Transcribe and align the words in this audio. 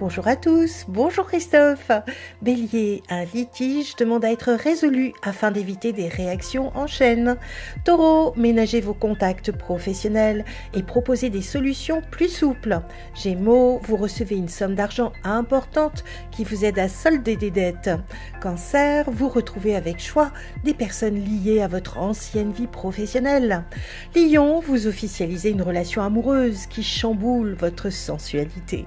Bonjour 0.00 0.28
à 0.28 0.36
tous, 0.36 0.84
bonjour 0.86 1.26
Christophe. 1.26 1.90
Bélier, 2.40 3.02
un 3.10 3.24
litige 3.24 3.96
demande 3.96 4.24
à 4.24 4.30
être 4.30 4.52
résolu 4.52 5.12
afin 5.24 5.50
d'éviter 5.50 5.92
des 5.92 6.06
réactions 6.06 6.70
en 6.76 6.86
chaîne. 6.86 7.36
Taureau, 7.84 8.32
ménagez 8.36 8.80
vos 8.80 8.94
contacts 8.94 9.50
professionnels 9.50 10.44
et 10.72 10.84
proposez 10.84 11.30
des 11.30 11.42
solutions 11.42 12.00
plus 12.12 12.28
souples. 12.28 12.78
Gémeaux, 13.16 13.80
vous 13.82 13.96
recevez 13.96 14.36
une 14.36 14.48
somme 14.48 14.76
d'argent 14.76 15.12
importante 15.24 16.04
qui 16.30 16.44
vous 16.44 16.64
aide 16.64 16.78
à 16.78 16.88
solder 16.88 17.34
des 17.34 17.50
dettes. 17.50 17.90
Cancer, 18.40 19.10
vous 19.10 19.28
retrouvez 19.28 19.74
avec 19.74 19.98
choix 19.98 20.30
des 20.62 20.74
personnes 20.74 21.24
liées 21.24 21.60
à 21.60 21.66
votre 21.66 21.98
ancienne 21.98 22.52
vie 22.52 22.68
professionnelle. 22.68 23.64
Lion, 24.14 24.60
vous 24.60 24.86
officialisez 24.86 25.50
une 25.50 25.62
relation 25.62 26.02
amoureuse 26.02 26.66
qui 26.66 26.84
chamboule 26.84 27.56
votre 27.58 27.90
sensualité. 27.90 28.86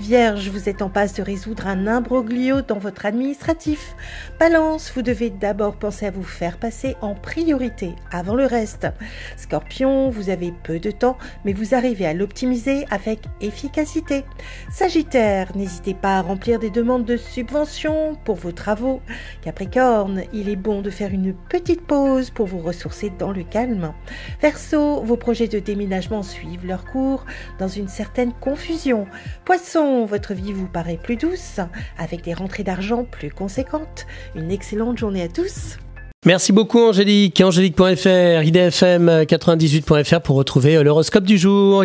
Vierge, 0.00 0.47
vous 0.48 0.68
êtes 0.68 0.82
en 0.82 0.88
passe 0.88 1.14
de 1.14 1.22
résoudre 1.22 1.66
un 1.66 1.86
imbroglio 1.86 2.62
dans 2.62 2.78
votre 2.78 3.06
administratif. 3.06 3.94
Balance, 4.38 4.92
vous 4.94 5.02
devez 5.02 5.30
d'abord 5.30 5.76
penser 5.76 6.06
à 6.06 6.10
vous 6.10 6.22
faire 6.22 6.58
passer 6.58 6.96
en 7.00 7.14
priorité 7.14 7.94
avant 8.10 8.34
le 8.34 8.46
reste. 8.46 8.86
Scorpion, 9.36 10.10
vous 10.10 10.30
avez 10.30 10.52
peu 10.62 10.78
de 10.78 10.90
temps, 10.90 11.18
mais 11.44 11.52
vous 11.52 11.74
arrivez 11.74 12.06
à 12.06 12.14
l'optimiser 12.14 12.84
avec 12.90 13.20
efficacité. 13.40 14.24
Sagittaire, 14.70 15.56
n'hésitez 15.56 15.94
pas 15.94 16.18
à 16.18 16.22
remplir 16.22 16.58
des 16.58 16.70
demandes 16.70 17.04
de 17.04 17.16
subvention 17.16 18.16
pour 18.24 18.36
vos 18.36 18.52
travaux. 18.52 19.00
Capricorne, 19.42 20.22
il 20.32 20.48
est 20.48 20.56
bon 20.56 20.82
de 20.82 20.90
faire 20.90 21.12
une 21.12 21.34
petite 21.34 21.86
pause 21.86 22.30
pour 22.30 22.46
vous 22.46 22.60
ressourcer 22.60 23.10
dans 23.18 23.32
le 23.32 23.42
calme. 23.42 23.92
Verseau, 24.40 25.02
vos 25.02 25.16
projets 25.16 25.48
de 25.48 25.58
déménagement 25.58 26.22
suivent 26.22 26.66
leur 26.66 26.84
cours 26.84 27.24
dans 27.58 27.68
une 27.68 27.88
certaine 27.88 28.32
confusion. 28.32 29.06
Poisson, 29.44 30.04
votre 30.04 30.34
vie 30.38 30.52
vous 30.52 30.66
paraît 30.66 30.98
plus 31.02 31.16
douce, 31.16 31.60
avec 31.98 32.24
des 32.24 32.34
rentrées 32.34 32.64
d'argent 32.64 33.04
plus 33.04 33.30
conséquentes. 33.30 34.06
Une 34.34 34.50
excellente 34.50 34.98
journée 34.98 35.22
à 35.22 35.28
tous. 35.28 35.78
Merci 36.26 36.52
beaucoup 36.52 36.80
Angélique. 36.80 37.40
Angélique.fr, 37.40 38.42
idfm98.fr 38.42 40.20
pour 40.20 40.36
retrouver 40.36 40.82
l'horoscope 40.82 41.22
du 41.24 41.38
jour. 41.38 41.84